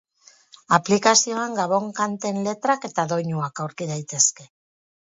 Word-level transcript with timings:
Aplikazioan 0.77 1.53
gabon 1.59 1.91
kanten 2.01 2.43
letrak 2.49 2.89
eta 2.91 3.07
doinuak 3.13 3.67
aurki 3.67 3.93
daitezke. 3.97 4.53